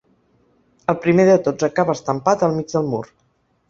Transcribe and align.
El 0.93 0.97
primer 1.03 1.27
de 1.31 1.37
tots 1.49 1.69
acaba 1.71 1.97
estampat 2.01 2.51
al 2.51 2.61
mig 2.61 2.77
del 2.77 2.95
mur. 2.95 3.09